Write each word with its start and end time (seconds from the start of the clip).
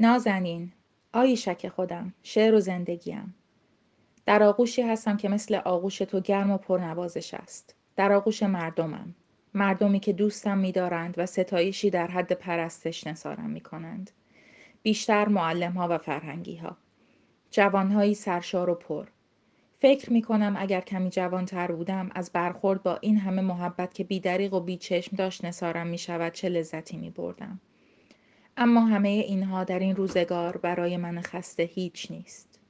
نازنین 0.00 0.72
آیی 1.12 1.36
شک 1.36 1.68
خودم 1.68 2.14
شعر 2.22 2.54
و 2.54 2.60
زندگیم. 2.60 3.34
در 4.26 4.42
آغوشی 4.42 4.82
هستم 4.82 5.16
که 5.16 5.28
مثل 5.28 5.54
آغوش 5.54 5.98
تو 5.98 6.20
گرم 6.20 6.50
و 6.50 6.58
پرنوازش 6.58 7.34
است. 7.34 7.74
در 7.96 8.12
آغوش 8.12 8.42
مردمم. 8.42 9.14
مردمی 9.54 10.00
که 10.00 10.12
دوستم 10.12 10.58
می‌دارند 10.58 11.14
و 11.16 11.26
ستایشی 11.26 11.90
در 11.90 12.06
حد 12.06 12.32
پرستش 12.32 13.06
نثارم 13.06 13.50
می‌کنند. 13.50 14.10
بیشتر 14.82 15.28
معلم‌ها 15.28 15.88
و 15.90 15.98
فرهنگی‌ها. 15.98 16.76
جوانهایی 17.50 18.14
سرشار 18.14 18.70
و 18.70 18.74
پر. 18.74 19.06
فکر 19.78 20.12
می 20.12 20.22
کنم 20.22 20.54
اگر 20.58 20.80
کمی 20.80 21.10
جوانتر 21.10 21.72
بودم 21.72 22.10
از 22.14 22.30
برخورد 22.32 22.82
با 22.82 22.96
این 22.96 23.18
همه 23.18 23.42
محبت 23.42 23.94
که 23.94 24.04
بیدریق 24.04 24.54
و 24.54 24.60
بیچشم 24.60 25.16
داشت 25.16 25.44
نسارم 25.44 25.86
می 25.86 25.98
شود 25.98 26.32
چه 26.32 26.48
لذتی 26.48 26.96
می 26.96 27.10
بردم. 27.10 27.60
اما 28.60 28.80
همه 28.80 29.08
اینها 29.08 29.64
در 29.64 29.78
این 29.78 29.96
روزگار 29.96 30.56
برای 30.56 30.96
من 30.96 31.20
خسته 31.20 31.62
هیچ 31.62 32.10
نیست. 32.10 32.60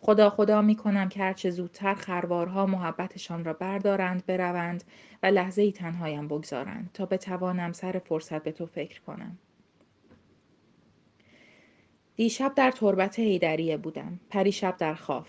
خدا 0.00 0.30
خدا 0.30 0.62
می 0.62 0.76
کنم 0.76 1.08
که 1.08 1.20
هرچه 1.20 1.50
زودتر 1.50 1.94
خروارها 1.94 2.66
محبتشان 2.66 3.44
را 3.44 3.52
بردارند 3.52 4.26
بروند 4.26 4.84
و 5.22 5.26
لحظه 5.26 5.62
ای 5.62 5.72
تنهایم 5.72 6.28
بگذارند 6.28 6.90
تا 6.94 7.06
بتوانم 7.06 7.72
سر 7.72 7.98
فرصت 7.98 8.42
به 8.42 8.52
تو 8.52 8.66
فکر 8.66 9.00
کنم. 9.00 9.38
دیشب 12.16 12.52
در 12.54 12.70
تربت 12.70 13.18
هیدریه 13.18 13.76
بودم. 13.76 14.20
پریشب 14.30 14.76
در 14.76 14.94
خاف. 14.94 15.28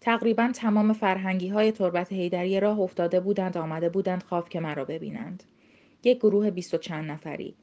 تقریبا 0.00 0.50
تمام 0.54 0.92
فرهنگی 0.92 1.48
های 1.48 1.72
تربت 1.72 2.12
هیدریه 2.12 2.60
راه 2.60 2.80
افتاده 2.80 3.20
بودند 3.20 3.58
آمده 3.58 3.88
بودند 3.88 4.22
خاف 4.22 4.48
که 4.48 4.60
مرا 4.60 4.84
ببینند. 4.84 5.42
یک 6.04 6.18
گروه 6.18 6.50
بیست 6.50 6.74
و 6.74 6.78
چند 6.78 7.10
نفری. 7.10 7.54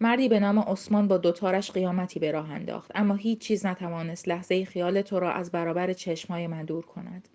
مردی 0.00 0.28
به 0.28 0.40
نام 0.40 0.58
عثمان 0.58 1.08
با 1.08 1.18
دوتارش 1.18 1.70
قیامتی 1.70 2.20
به 2.20 2.32
راه 2.32 2.50
انداخت 2.50 2.90
اما 2.94 3.14
هیچ 3.14 3.38
چیز 3.38 3.66
نتوانست 3.66 4.28
لحظه 4.28 4.64
خیال 4.64 5.02
تو 5.02 5.20
را 5.20 5.32
از 5.32 5.50
برابر 5.50 5.92
چشمهای 5.92 6.46
من 6.46 6.64
دور 6.64 6.86
کند. 6.86 7.28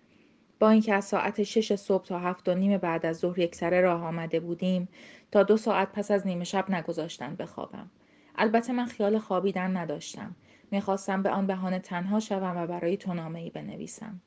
با 0.60 0.70
اینکه 0.70 0.94
از 0.94 1.06
ساعت 1.06 1.44
شش 1.44 1.76
صبح 1.76 2.06
تا 2.06 2.20
هفت 2.20 2.50
و 2.50 2.56
نیم 2.56 2.78
بعد 2.78 3.06
از 3.06 3.18
ظهر 3.18 3.40
یک 3.40 3.56
سره 3.56 3.82
راه 3.82 4.04
آمده 4.04 4.40
بودیم 4.40 4.88
تا 5.32 5.44
دو 5.44 5.58
ساعت 5.58 5.92
پس 5.92 6.12
از 6.12 6.28
نیمه 6.28 6.44
شب 6.44 6.72
نگذاشتند 6.72 7.38
بخوابم. 7.38 7.90
البته 8.36 8.74
من 8.74 8.86
خیال 8.86 9.20
خوابیدن 9.20 9.78
نداشتم. 9.78 10.36
می‌خواستم 10.72 11.24
به 11.24 11.30
آن 11.30 11.48
بهانه 11.48 11.80
تنها 11.80 12.20
شوم 12.20 12.58
و 12.58 12.68
برای 12.68 12.98
تو 12.98 13.36
ای 13.36 13.50
بنویسم. 13.50 14.22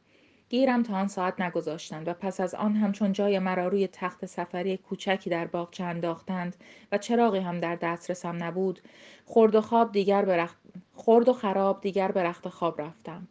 گیرم 0.49 0.83
تا 0.83 0.95
آن 0.95 1.09
ساعت 1.09 1.41
نگذاشتند 1.41 2.09
و 2.09 2.13
پس 2.13 2.41
از 2.41 2.55
آن 2.55 2.77
همچون 2.77 3.13
جای 3.13 3.39
مرا 3.39 3.69
روی 3.69 3.89
تخت 3.89 4.27
سفری 4.27 4.77
کوچکی 4.77 5.31
در 5.31 5.47
باغچه 5.47 5.85
انداختند 5.85 6.57
و 6.93 6.99
چراغی 6.99 7.39
هم 7.39 7.61
در 7.61 7.77
دسترسم 7.77 8.45
نبود. 8.45 8.81
خورد 9.25 9.55
و 9.55 9.61
خواب 9.61 9.93
دیگر 9.93 10.25
به 10.25 10.49
خورد 10.95 11.29
و 11.29 11.33
خراب 11.33 11.81
دیگر 11.81 12.13
به 12.13 12.23
رخت 12.23 12.49
خواب 12.49 12.81
رفتم 12.81 13.29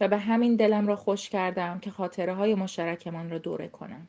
و 0.00 0.08
به 0.08 0.18
همین 0.18 0.56
دلم 0.56 0.86
را 0.86 0.96
خوش 0.96 1.28
کردم 1.28 1.78
که 1.78 1.90
خاطره 1.90 2.34
های 2.34 2.54
مشترکمان 2.54 3.30
را 3.30 3.38
دوره 3.38 3.68
کنم. 3.68 4.08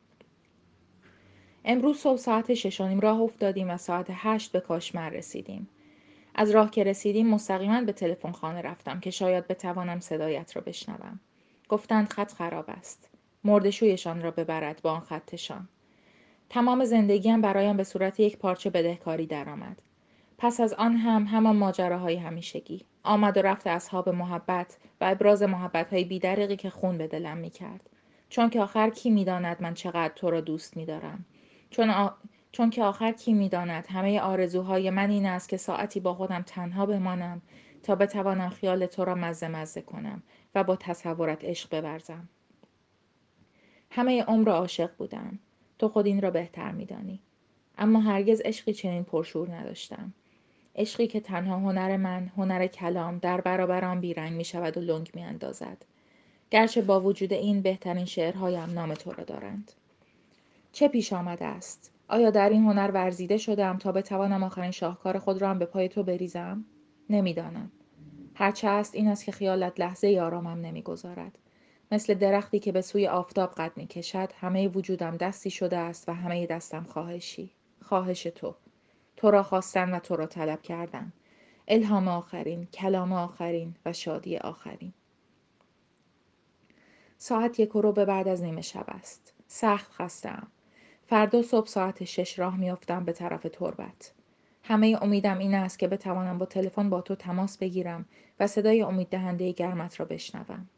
امروز 1.65 1.97
صبح 1.97 2.17
ساعت 2.17 2.53
ششانیم 2.53 2.99
راه 2.99 3.21
افتادیم 3.21 3.69
و 3.69 3.77
ساعت 3.77 4.07
هشت 4.09 4.51
به 4.51 4.59
کاشمر 4.59 5.09
رسیدیم. 5.09 5.69
از 6.35 6.51
راه 6.51 6.71
که 6.71 6.83
رسیدیم 6.83 7.27
مستقیما 7.27 7.81
به 7.81 7.91
تلفن 7.93 8.31
خانه 8.31 8.61
رفتم 8.61 8.99
که 8.99 9.11
شاید 9.11 9.47
بتوانم 9.47 9.99
صدایت 9.99 10.55
را 10.55 10.61
بشنوم. 10.61 11.19
گفتند 11.69 12.09
خط 12.09 12.31
خراب 12.33 12.65
است 12.67 13.09
مردشویشان 13.43 14.21
را 14.21 14.31
ببرد 14.31 14.81
با 14.81 14.91
آن 14.91 14.99
خطشان 14.99 15.67
تمام 16.49 16.85
زندگیم 16.85 17.41
برایم 17.41 17.77
به 17.77 17.83
صورت 17.83 18.19
یک 18.19 18.37
پارچه 18.37 18.69
بدهکاری 18.69 19.25
درآمد 19.25 19.81
پس 20.37 20.59
از 20.59 20.73
آن 20.73 20.95
هم 20.95 21.23
همان 21.23 21.55
ماجراهای 21.55 22.15
همیشگی 22.15 22.85
آمد 23.03 23.37
و 23.37 23.41
رفت 23.41 23.67
اصحاب 23.67 24.09
محبت 24.09 24.77
و 25.01 25.05
ابراز 25.05 25.43
محبت 25.43 25.93
های 25.93 26.03
بیدرقی 26.03 26.55
که 26.55 26.69
خون 26.69 26.97
به 26.97 27.07
دلم 27.07 27.37
می 27.37 27.49
کرد. 27.49 27.89
چون 28.29 28.49
که 28.49 28.61
آخر 28.61 28.89
کی 28.89 29.09
می‌داند 29.09 29.61
من 29.61 29.73
چقدر 29.73 30.13
تو 30.15 30.29
را 30.29 30.41
دوست 30.41 30.77
می 30.77 30.85
دارم. 30.85 31.25
چون, 31.69 32.09
چون 32.51 32.69
که 32.69 32.83
آخر 32.83 33.11
کی 33.11 33.33
می‌داند 33.33 33.85
همه 33.89 34.19
آرزوهای 34.19 34.89
من 34.89 35.09
این 35.09 35.25
است 35.25 35.49
که 35.49 35.57
ساعتی 35.57 35.99
با 35.99 36.13
خودم 36.13 36.41
تنها 36.41 36.85
بمانم 36.85 37.41
تا 37.83 37.95
بتوانم 37.95 38.49
خیال 38.49 38.85
تو 38.85 39.05
را 39.05 39.15
مزه 39.15 39.47
مزه 39.47 39.81
کنم 39.81 40.23
و 40.55 40.63
با 40.63 40.75
تصورت 40.75 41.45
عشق 41.45 41.81
بورزم. 41.81 42.29
همه 43.91 44.23
عمر 44.23 44.49
عاشق 44.49 44.97
بودم. 44.97 45.39
تو 45.79 45.89
خود 45.89 46.05
این 46.05 46.21
را 46.21 46.31
بهتر 46.31 46.71
میدانی. 46.71 47.19
اما 47.77 47.99
هرگز 47.99 48.41
عشقی 48.41 48.73
چنین 48.73 49.03
پرشور 49.03 49.55
نداشتم. 49.55 50.13
عشقی 50.75 51.07
که 51.07 51.19
تنها 51.19 51.57
هنر 51.57 51.97
من، 51.97 52.31
هنر 52.37 52.67
کلام 52.67 53.17
در 53.17 53.41
برابر 53.41 53.85
آن 53.85 53.99
بیرنگ 53.99 54.33
می 54.33 54.43
شود 54.43 54.77
و 54.77 54.81
لنگ 54.81 55.11
می 55.13 55.23
اندازد. 55.23 55.85
گرچه 56.51 56.81
با 56.81 57.01
وجود 57.01 57.33
این 57.33 57.61
بهترین 57.61 58.05
شعرهایم 58.05 58.69
نام 58.69 58.93
تو 58.93 59.11
را 59.11 59.23
دارند. 59.23 59.71
چه 60.71 60.87
پیش 60.87 61.13
آمده 61.13 61.45
است؟ 61.45 61.91
آیا 62.07 62.29
در 62.29 62.49
این 62.49 62.63
هنر 62.63 62.91
ورزیده 62.93 63.37
شدم 63.37 63.77
تا 63.77 63.91
بتوانم 63.91 64.43
آخرین 64.43 64.71
شاهکار 64.71 65.19
خود 65.19 65.41
را 65.41 65.49
هم 65.49 65.59
به 65.59 65.65
پای 65.65 65.89
تو 65.89 66.03
بریزم؟ 66.03 66.65
نمی‌دانم. 67.09 67.71
هرچه 68.35 68.67
است 68.67 68.95
این 68.95 69.07
است 69.07 69.25
که 69.25 69.31
خیالت 69.31 69.79
لحظه 69.79 70.19
آرامم 70.23 70.61
نمی‌گذارد. 70.61 71.37
مثل 71.91 72.13
درختی 72.13 72.59
که 72.59 72.71
به 72.71 72.81
سوی 72.81 73.07
آفتاب 73.07 73.51
قد 73.51 73.71
می 73.75 73.87
کشد 73.87 74.29
همه 74.35 74.67
وجودم 74.67 75.17
دستی 75.17 75.49
شده 75.49 75.77
است 75.77 76.09
و 76.09 76.13
همه 76.13 76.45
دستم 76.45 76.83
خواهشی 76.83 77.51
خواهش 77.81 78.23
تو. 78.23 78.55
تو 79.15 79.31
را 79.31 79.43
خواستن 79.43 79.93
و 79.93 79.99
تو 79.99 80.15
را 80.15 80.25
طلب 80.25 80.61
کردن. 80.61 81.13
الهام 81.67 82.07
آخرین 82.07 82.65
کلام 82.65 83.13
آخرین 83.13 83.75
و 83.85 83.93
شادی 83.93 84.37
آخرین. 84.37 84.93
ساعت 87.17 87.59
یک 87.59 87.69
به 87.69 88.05
بعد 88.05 88.27
از 88.27 88.43
نیمه 88.43 88.61
شب 88.61 88.85
است. 88.87 89.33
سخت 89.47 89.91
خستم 89.91 90.47
فردا 91.09 91.41
صبح 91.41 91.67
ساعت 91.67 92.03
شش 92.03 92.39
راه 92.39 92.57
میافتم 92.57 93.05
به 93.05 93.13
طرف 93.13 93.47
تربت 93.53 94.13
همه 94.63 94.97
امیدم 95.01 95.37
این 95.37 95.55
است 95.55 95.79
که 95.79 95.87
بتوانم 95.87 96.37
با 96.37 96.45
تلفن 96.45 96.89
با 96.89 97.01
تو 97.01 97.15
تماس 97.15 97.57
بگیرم 97.57 98.05
و 98.39 98.47
صدای 98.47 98.81
امید 98.81 99.09
دهنده 99.09 99.51
گرمت 99.51 99.99
را 99.99 100.05
بشنوم. 100.05 100.69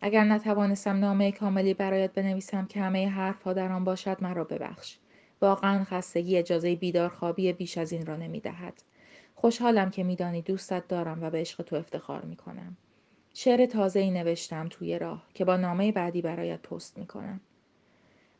اگر 0.00 0.24
نتوانستم 0.24 0.96
نامه 0.96 1.32
کاملی 1.32 1.74
برایت 1.74 2.12
بنویسم 2.12 2.66
که 2.66 2.80
همه 2.80 3.08
حرفها 3.08 3.52
در 3.52 3.72
آن 3.72 3.84
باشد 3.84 4.16
مرا 4.20 4.44
ببخش. 4.44 4.98
واقعا 5.42 5.84
خستگی 5.84 6.38
اجازه 6.38 6.76
بیدار 6.76 7.08
خوابی 7.08 7.52
بیش 7.52 7.78
از 7.78 7.92
این 7.92 8.06
را 8.06 8.16
نمی 8.16 8.40
دهد. 8.40 8.82
خوشحالم 9.34 9.90
که 9.90 10.04
میدانی 10.04 10.42
دوستت 10.42 10.88
دارم 10.88 11.22
و 11.22 11.30
به 11.30 11.40
عشق 11.40 11.62
تو 11.62 11.76
افتخار 11.76 12.24
می 12.24 12.36
کنم. 12.36 12.76
شعر 13.34 13.66
تازه 13.66 14.00
ای 14.00 14.10
نوشتم 14.10 14.68
توی 14.68 14.98
راه 14.98 15.26
که 15.34 15.44
با 15.44 15.56
نامه 15.56 15.92
بعدی 15.92 16.22
برایت 16.22 16.62
پست 16.62 16.98
می 16.98 17.06
کنم. 17.06 17.40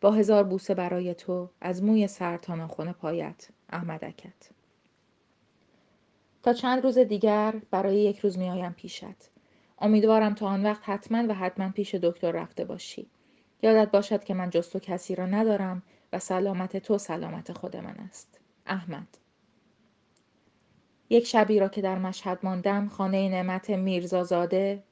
با 0.03 0.11
هزار 0.11 0.45
بوسه 0.45 0.75
برای 0.75 1.15
تو 1.15 1.51
از 1.61 1.83
موی 1.83 2.07
سر 2.07 2.37
تا 2.37 2.55
ناخن 2.55 2.93
پایت 2.93 3.49
احمدکت. 3.71 4.51
تا 6.43 6.53
چند 6.53 6.85
روز 6.85 6.99
دیگر 6.99 7.55
برای 7.71 7.97
یک 7.97 8.19
روز 8.19 8.39
میآیم 8.39 8.73
پیشت. 8.73 9.31
امیدوارم 9.79 10.35
تا 10.35 10.47
آن 10.47 10.63
وقت 10.63 10.83
حتما 10.85 11.27
و 11.29 11.35
حتما 11.35 11.71
پیش 11.71 11.95
دکتر 11.95 12.33
رفته 12.33 12.65
باشی. 12.65 13.11
یادت 13.63 13.91
باشد 13.91 14.25
که 14.25 14.35
من 14.35 14.51
جز 14.51 14.71
تو 14.71 14.79
کسی 14.79 15.15
را 15.15 15.27
ندارم 15.27 15.83
و 16.13 16.19
سلامت 16.19 16.77
تو 16.77 16.99
سلامت 16.99 17.53
خود 17.53 17.77
من 17.77 17.97
است. 18.09 18.41
احمد. 18.67 19.19
یک 21.11 21.27
شبی 21.27 21.59
را 21.59 21.69
که 21.69 21.83
در 21.83 21.99
مشهد 21.99 22.39
ماندم 22.43 22.89
خانه 22.89 23.29
نعمت 23.29 23.71
میرزازاده 23.71 24.83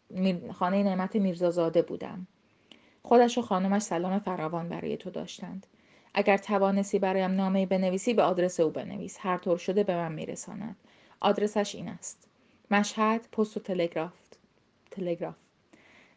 خانه 0.53 0.83
نعمت 0.83 1.17
میرزازاده 1.17 1.83
بودم. 1.83 2.27
خودش 3.03 3.39
و 3.39 3.43
خانمش 3.43 3.83
سلام 3.83 4.19
فراوان 4.19 4.69
برای 4.69 4.97
تو 4.97 5.11
داشتند 5.11 5.67
اگر 6.15 6.37
توانستی 6.37 6.99
برایم 6.99 7.31
نامه 7.31 7.67
بنویسی 7.67 8.15
به 8.15 8.23
آدرس 8.23 8.61
او 8.61 8.71
بنویس 8.71 9.19
هر 9.21 9.39
طور 9.39 9.59
شده 9.59 9.85
به 9.85 9.97
من 9.97 10.13
میرساند 10.13 10.77
آدرسش 11.21 11.75
این 11.75 11.89
است. 11.89 12.29
مشهد 12.71 13.29
پست 13.33 13.57
و 13.57 13.61
تلگراف 13.61 14.13
تلگراف 14.91 15.35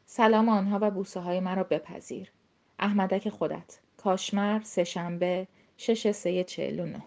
سلام 0.06 0.50
آنها 0.50 0.80
و 0.82 0.92
بوسه 0.92 1.20
های 1.20 1.40
مرا 1.40 1.64
بپذیر. 1.64 2.32
احمدک 2.80 3.30
خودت. 3.30 3.80
کاشمر 3.98 4.62
سهشنبه 4.64 5.48
شش 5.78 6.12
سه 6.12 6.44
چهل 6.44 6.80
و 6.80 6.86
نه. 6.86 7.04